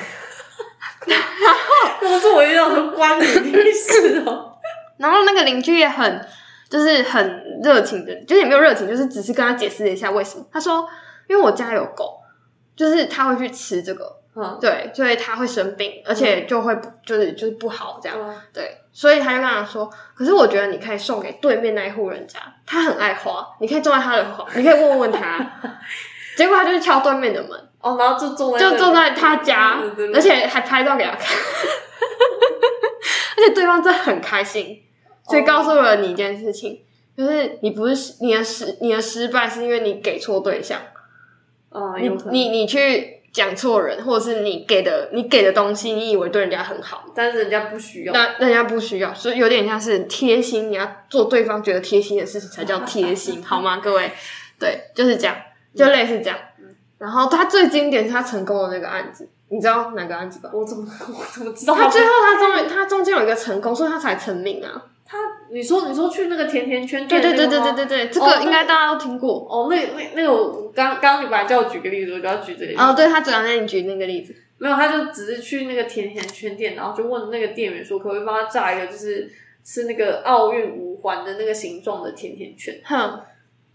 [1.99, 4.53] 如果是我，就想说关你屁事哦。
[4.97, 6.25] ”然后那个邻居也很
[6.69, 10.45] 就是很热情的，就是也没有热情，就是只是跟他解释了一下为什么。
[10.51, 10.87] 他说
[11.27, 12.19] ：“因为我家有狗，
[12.75, 14.57] 就是他会去吃这个，嗯。
[14.61, 18.17] 对，所以他会生病，而且就会不就是就是不好这样。
[18.19, 18.35] 嗯。
[18.53, 25.51] 对，所以他就跟他说：“可是我觉得你可以送给对面那一户人家，他很爱花，你可以种在他的花，你可以问问他。
[26.35, 28.77] ”结果他就是敲对面的门，哦，然后就坐在就那里。
[28.77, 29.81] 坐在他家
[30.13, 31.21] 而且还拍照给他看，
[33.37, 34.83] 而且对方真的很开心，
[35.29, 36.81] 所以告诉了你一件事情，
[37.17, 40.81] 就是你不是你的失你的失败是因为你给错对象，
[41.69, 47.03] 哦，你你你去讲错人，或者是你给的你给的东西，你以为对人家很好。
[47.13, 48.13] 但是人家不需要。
[48.13, 54.09] 那人家不需要，所以有点像是贴心，你要做对方觉得贴心的事情才叫贴心， 好吗，各位？
[54.57, 55.35] 对，就是这样，
[55.75, 56.39] 就类似这样。
[56.97, 60.49] 然后他最经典是他成功的那个案子，你知道哪个案子吧？
[60.53, 64.81] 我怎么 我怎么知道他他最后他终于他中间有一个成功，所以他才成名啊！
[65.05, 65.17] 他？
[65.51, 69.47] 你说你说去那个甜甜圈对对对对对对对，这哦个应该大家都听过。
[69.49, 72.81] 哦，那那那个我刚刚刚你本来叫我举个例子，我就要举这个例子。
[72.81, 79.31] 哦，对他只要那你举那个例子，没有，他就只是去那个甜甜圈店，然后就问那个店员说，可不可以帮他炸一个，就是
[79.63, 82.79] 是那个奥运五环的那个形状的甜甜圈。
[82.83, 83.19] 哼，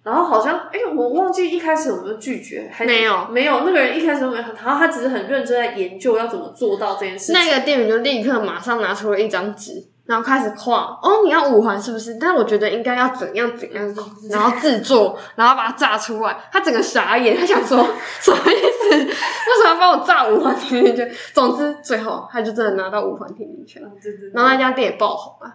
[0.02, 7.34] 然后好像，哎，我忘记一开始有没有拒绝，还没有没有，那个人一开始都没有，然后他只是很认真在研究要怎么做到这件事情。
[7.34, 10.98] 那个店员就立刻马上拿出了一张纸，然后开始画。
[11.00, 12.14] 哦，你要五环是不是？
[12.20, 13.94] 但我觉得应该要怎样怎样，
[14.28, 16.36] 然后制作，然后把它炸出来。
[16.50, 17.78] 他整个傻眼，他想说
[18.20, 18.90] 什么意思？
[18.90, 21.10] 为什么要帮我炸五环甜甜圈？
[21.32, 25.54] 总之最后他就真的拿到五环甜甜圈，嗯，对对对，然后那家店也爆红了。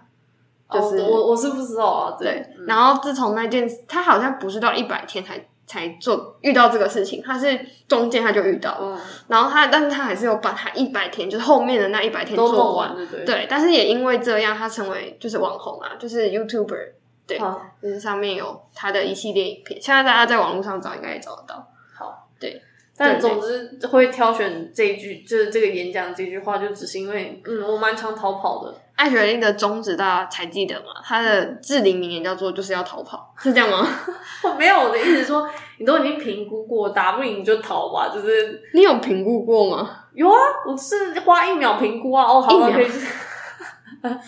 [0.72, 16.92] 就是哦、我我是不知道啊，对然后自从那件，他好像不是到一百天才才做遇到这个事情，他是中间他就遇到了，嗯，然后他但是他还是有把他一百天，就是后面的那一百天做完完，，对对，但是也因为这样，他成为就是网红啊，就是 YouTuber，
[17.26, 17.40] 对，
[17.82, 21.68] 就是上面有他的一系列影片，现在大家在网络上找应该也找得到。
[21.98, 22.62] 好，对，
[22.96, 28.74] 但总之会挑选这一句，就是这个演讲这句话，就只是因为，嗯，我蛮常逃跑的。
[28.96, 30.86] 艾雪莉的宗旨大家才记得吗？
[31.04, 33.86] 她的至理名言叫做“就是要逃跑”，是这样吗？
[34.58, 40.06] 没有我的意思是说，你都已经评估过，打不赢你就逃吧，就是你有评估过吗？
[40.14, 42.88] 有啊，我是花一秒评估啊，哦，好了，可以。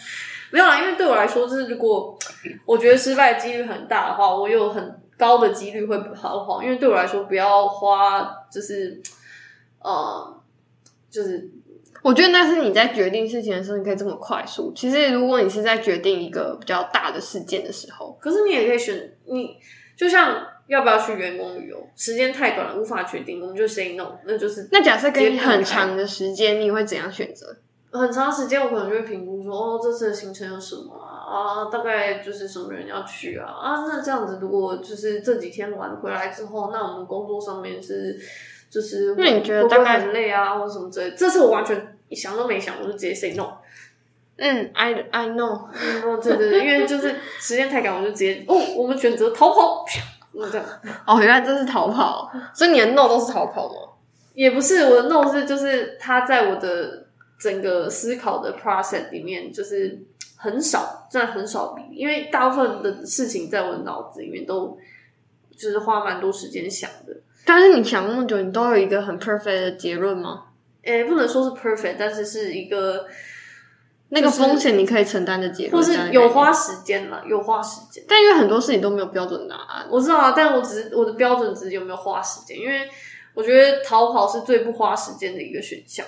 [0.50, 2.17] 没有啦，因为对我来说，就是如果
[2.65, 6.64] 我觉得失败几率很大的话，我有很高的几率会逃跑。
[6.64, 9.01] 因为对我来说，不要花就是
[9.80, 10.41] 呃，
[11.12, 11.51] 就是
[12.01, 14.72] 我觉得那是你在决定事情的时候，你可以这么快速。
[14.74, 19.58] 其实如果你是在决定一个比较大的事件的时候，可是你也可以选你，
[19.98, 27.58] 就像要不要去员工旅游，时间太短了，无法决定，我们就 say no，那就是那假设给你很长的时间，你会怎样选择？
[27.89, 31.08] 很长时间，我可能就会评估说，哦，这次的行程有什么啊？
[31.28, 33.48] 啊，大概就是什么人要去啊？
[33.48, 38.20] 啊，那这样子，如果就是这几天玩回来之后，那我们工作上面是
[38.70, 41.16] 就是那你觉得大概很累啊，或者什么之类？
[41.16, 43.57] 这次我完全想都没想，我就直接 say no。
[44.38, 49.86] 嗯，I I know，嗯，哦对对对，因为就是时间太赶，我就直接哦，我们选择逃跑，
[50.34, 50.66] 嗯，这样
[51.06, 53.76] 哦，原来这是逃跑，所以你的 no 都是逃跑吗？
[54.36, 57.08] 也不是我的 no 是就是他在我的
[57.40, 60.00] 整个思考的 process 里面就是
[60.38, 64.78] 很少真的很少比例，因为大部分的事情在我的脑子里面都
[65.58, 67.18] 就是花蛮多时间想的。
[67.44, 70.44] 但是你想那么久，你都有一个很 perfect 的结论吗？
[70.84, 73.08] 诶，不能说是 perfect，但是是一个
[74.10, 78.03] 那个风险你可以承担的结果，或是有花，时间了，有花时间。
[78.08, 79.88] 但因为很多事情都没有标准答案。
[79.91, 82.88] 我知道啊，但我只是我的标准只是有没有花时间，因为
[83.34, 86.05] 我觉得逃跑是最不花时间的一个选项，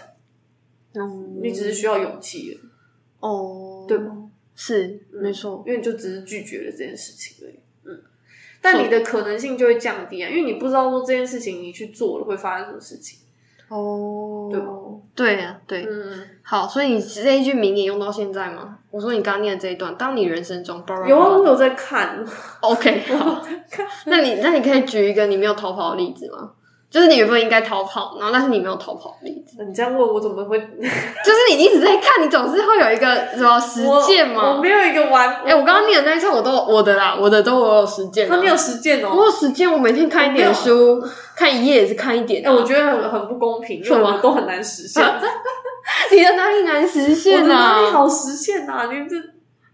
[0.94, 2.60] 嗯你只是需要勇气
[3.20, 4.30] 哦，对吗？
[4.56, 7.60] 是嗯没错，因为你就只是拒绝了这件事情而已。
[7.84, 8.02] 嗯，
[8.62, 13.20] 但你的可能性就会降低啊，因为你不知道说这件事情你去做了会发生什么事情。
[13.70, 14.68] 哦，对吧？
[15.16, 18.78] 对啊，对，嗯，好，所以你这一句名言用到现在吗？
[18.92, 22.26] 我说你刚念的这一段，当你人生中有啊，我有在看。
[22.62, 23.42] OK，好，
[24.08, 26.52] 那你那你可以举一个你没有逃跑的例子吗？
[26.90, 30.58] 就是你原本应该逃跑，然后但是你没有逃跑的例子，你这样问我怎么会？
[30.60, 34.60] 就是你一直在看，你总是会有一个什么实践我嘛？
[34.60, 35.30] 没有一个完。
[35.46, 38.30] 哎、我刚刚念的那一串我都我的啦，我的都我有实践、啊。
[38.36, 39.10] 他没有实践哦。
[39.16, 41.00] 我有实践，我每天看一点书，
[41.36, 42.56] 看一页也是看一点、哎、啊。
[42.56, 45.04] 我觉得很很不公平，因为是吗我都很难实现。
[46.12, 47.92] 你的哪里难实我现的哪里啊？
[47.92, 48.90] 好实现啊？
[48.92, 49.16] 你这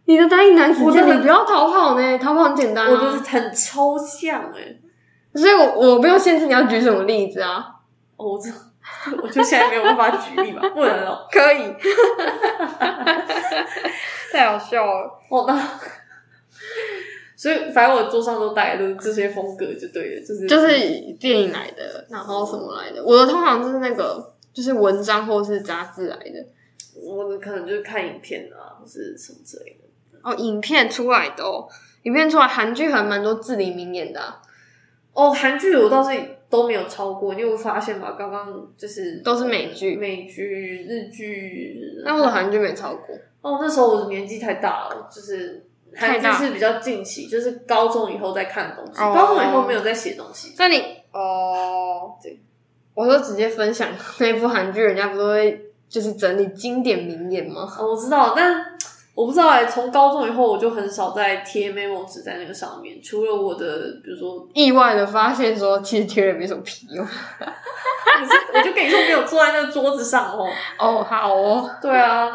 [0.05, 1.07] 你的哪里难实现？
[1.07, 2.91] 你不要逃跑呢，逃跑很简单、啊。
[2.91, 4.75] 我的很抽象哎、
[5.35, 7.75] 所以我我不用限制你要举什么例子啊？
[8.15, 8.49] 哦，我这
[9.21, 11.27] 我就现在没有办法举例吧，不能哦。
[11.29, 11.73] 可以，
[14.31, 15.19] 太好笑了。
[15.29, 15.69] 哦，那
[17.35, 20.69] 所以反正我桌上都大概都是这些风格就对了，就是就是
[21.19, 23.03] 电影来的，然后什么来的？
[23.03, 26.45] 我的通常就是那个，就是文章或是杂志来的。
[27.03, 30.19] 我的可能就是看影片啊，或是什么之类的。
[30.23, 31.67] 哦，影片出来的哦，
[32.03, 34.41] 影片出来，韩剧还蛮多至理名言的、啊，
[35.15, 36.11] 哦，韩剧我倒是
[36.49, 38.11] 都没有超过，你有发现吗？
[38.17, 41.81] 刚刚就是都是美剧美剧、日剧。
[42.03, 43.15] 那我的韩剧没超过。
[43.41, 49.01] 哦，那时候我的年纪太大了，就是韩剧是比较近期，就是高中以后再看的东西。
[49.01, 50.53] 哦高中以后没有在写东西。
[50.57, 50.77] 那你
[51.11, 52.39] 哦，对，
[52.93, 53.87] 我都直接分享
[54.19, 57.65] 那部韩剧，人家不都会就是整理经典名言吗？
[57.79, 58.65] 哦，我知道，但
[59.15, 67.03] 我不知道哎、从高中以后我就很少再贴 memo 纸在那个上面，除了我的，比如说，意外的发现说，其实贴了没什么屁用。
[67.07, 70.47] 可是我就跟你说没有坐在那个桌子上哦。
[70.77, 72.29] 哦，好哦，对啊，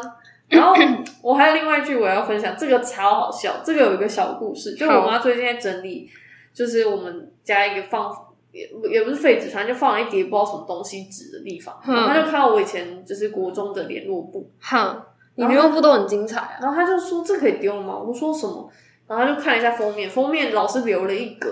[0.49, 0.75] 然后
[1.23, 6.09] 我还有另外一句我要分享，这个超好笑，这个有一个小故事，就我妈最近在整理，
[6.55, 8.11] 就是我们家一个放
[8.53, 15.01] 也不也不是废纸，反正就放了一叠不知道什么东西纸的地方，嗯然后她就看到我以前就是国中的联络簿，哼，
[15.41, 16.59] 你联络部都很精彩啊。
[16.61, 17.99] 然后他就说这可以丢吗？
[17.99, 18.71] 我说什么？
[19.09, 21.49] 然后他就看了一下封面，封面老师留了一格。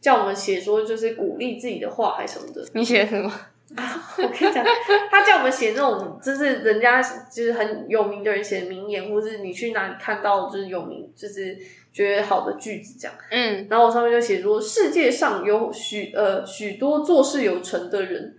[0.00, 3.28] 叫我们写说就是鼓励自己的话还是什么的，你写什么？
[3.76, 4.64] 我跟你讲，
[5.10, 11.58] 他叫我们写那种，就是人家就是很有名的人写的名言，或是你去哪里看到就是有名，就是
[11.92, 13.16] 觉得好的句子这样。
[13.32, 18.38] 嗯，然后我上面就写说，世界上有许呃许多做事有成的人，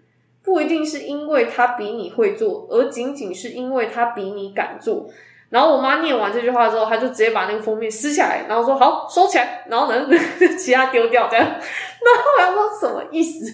[0.49, 5.07] 不一定是因为他比你会做，而仅仅是因为他比你敢做。
[5.51, 10.07] 然后我妈念完这句话之后，她就直接把那个封面撕下来，然后说好收起来，然后呢
[10.57, 11.45] 其他丢掉这样。
[11.45, 13.45] 然后我想说什么意思？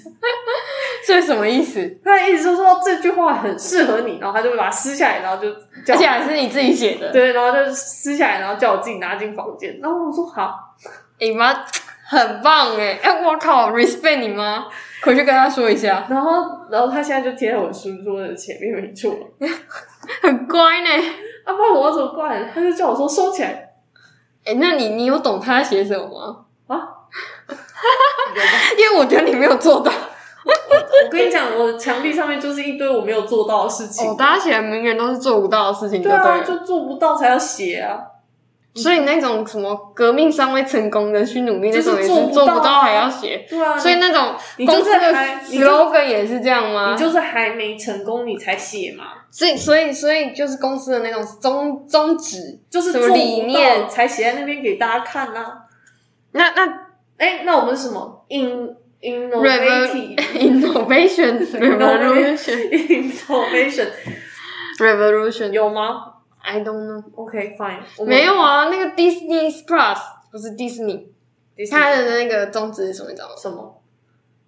[1.05, 1.99] 这是什么意思？
[2.03, 5.51] 他的意思就是说这句话很适合你，然后他就会把它撕下来，然后就
[5.85, 7.11] 叫而且还是你自己写的。
[7.11, 9.79] 对，然后就撕下来，然后叫我自己拿进房间。
[9.81, 10.75] 然后我说好，
[11.19, 11.65] 你妈
[12.07, 12.99] 很棒哎！
[13.01, 14.67] 哎，我靠，respect 你妈，
[15.05, 16.31] 回去跟他说一下，然后
[16.69, 19.15] 然后他现在就贴在我书桌的前面，没错。
[20.21, 20.89] 很乖呢。
[21.45, 22.49] 啊，不然我要怎么办？
[22.53, 23.73] 他就叫我说收起来。
[24.45, 26.07] 哎，那你你有懂他在写什么
[26.67, 26.75] 吗？
[26.75, 26.89] 啊，
[28.77, 29.91] 因为我觉得你没有做到。
[30.45, 34.07] 我跟你讲，我的墙壁上面就是一堆我没有做到的事情。
[34.09, 37.99] 哦，大家写的名言都是做不到的事情，对对啊，就做不到才要写啊。
[38.75, 43.45] 所以那种什么革命尚未成功的去努力，那就是种也是做不到还要写。
[43.49, 46.91] 对啊，所以那种你就是公司的还你就 slogan 也是这样吗？
[46.91, 52.59] 你就是还没成功，你才写嘛，所以所以所以就是公司的那种宗宗旨。
[52.69, 55.53] 就是什么理念才写在那边给大家看呐、
[56.33, 56.67] 那那
[57.17, 63.87] 哎，那我们是什么？in innovative innovation revolution innovation
[64.79, 66.14] revolution 有吗
[66.45, 69.97] I don't know，？OK fine，没有啊，那个 Disney Plus
[70.31, 71.07] 不是 Disney，
[71.71, 73.09] 它的那个宗旨是什么？
[73.09, 73.35] 你知道吗？
[73.35, 73.81] 什么？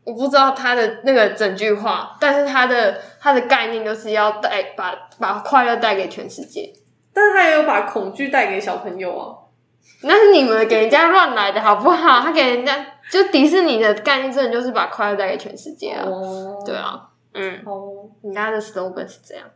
[0.03, 6.71] 我不知道它的那个整句话，但是它的它的概念就是要带把把快乐带给全世界。
[7.13, 9.35] 但是他也有把恐惧带给小朋友啊。
[10.03, 12.19] 那是你们给人家乱来的好不好？
[12.21, 16.05] 他给人家就迪士尼的概念，真的就是把快乐带给全世界啊！
[16.05, 19.47] 哦，对，啊，嗯，哦，人家的 slogan 是这样。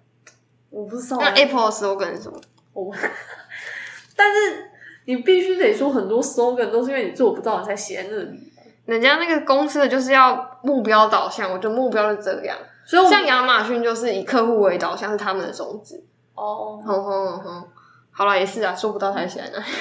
[0.71, 1.29] 我不知道那。
[1.33, 2.41] Apple 的 slogan 是什么？
[2.73, 2.91] 我，
[4.15, 4.71] 但是
[5.05, 8.51] 你必须得说很多 slogan 都是因为你做不到，你才写在那里。
[8.85, 12.57] 人家那个公司的就是要目标导向，我觉得目标是这样。
[12.83, 16.03] 所以像亚马逊就是以客户为导向，是他们的宗旨。
[16.33, 17.67] 哦，哼哼哼，
[18.09, 19.65] 好了，也是啊，做不到才写在那里。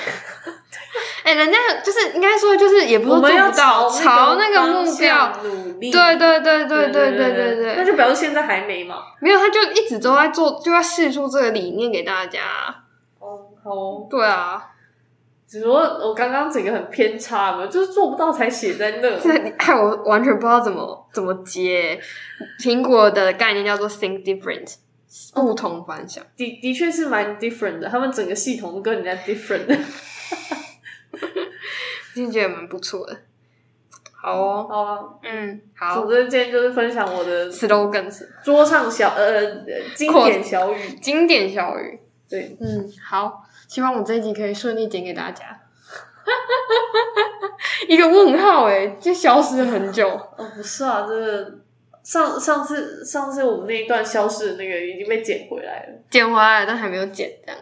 [1.23, 5.33] 哎、人家就是应该说，就是也不是做不到，朝朝那个目标。
[5.43, 5.91] 努力。
[5.91, 8.97] 对对对对对对对对对，那就表示现在还没嘛。
[9.21, 12.41] 没有，他就一直都在做，就要试出这个理念给大家。
[13.19, 14.69] 哦，对啊，
[15.47, 19.19] 只是说我刚刚整个很偏差嘛，就是做不到才写在那。
[19.19, 22.01] 这你害我完全不知道怎么怎么接。
[22.59, 24.77] 苹果的概念叫做 think different，
[25.35, 26.25] 不同凡响。
[26.37, 29.67] 的的确是蛮 different 的，他们整个系统都跟人家 different
[32.29, 33.17] 觉得蛮不错的。
[34.13, 39.65] 好哦，好啊，嗯，好总之今天就是分享我的，slogans 桌上小呃呃
[39.95, 40.89] 经典小语。
[41.01, 42.01] 经典小语。
[42.29, 45.61] 对，嗯，好，希望我这一集可以顺利剪给大家。
[47.89, 50.09] 一个问号哎，就消失了很久。
[50.09, 51.59] 哦，不是啊，这个
[52.03, 55.99] 上上次上次我们那一段消失的那个已经被捡回来了。
[56.11, 57.61] 剪回来了，但还没有剪，这样。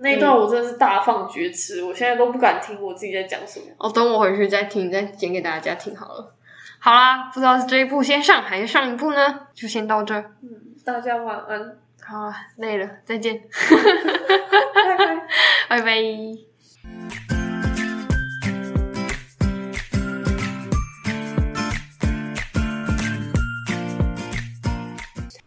[0.00, 3.66] 那一段我真的是大放厥词，我现在都不敢听我自己在讲什么。
[3.78, 6.34] 哦，等我回去再听，再剪给大家听好了。
[6.78, 9.40] 好啦，不知道是这一部先上还是上一部呢？
[9.54, 10.32] 就先到这儿。
[10.42, 10.48] 嗯，
[10.84, 13.42] 大家晚安，好啊，累了，再见，
[14.74, 15.16] 拜拜。
[15.68, 16.57] 拜拜。